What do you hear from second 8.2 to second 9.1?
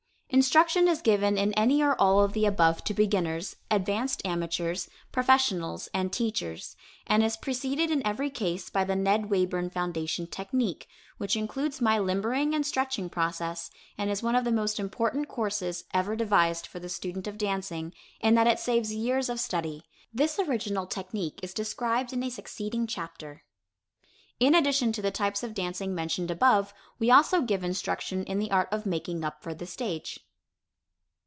case by the